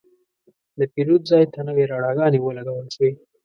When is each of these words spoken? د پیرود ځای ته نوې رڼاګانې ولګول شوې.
د 0.79 0.81
پیرود 0.93 1.21
ځای 1.31 1.43
ته 1.53 1.59
نوې 1.67 1.83
رڼاګانې 1.91 2.39
ولګول 2.41 2.87
شوې. 2.95 3.11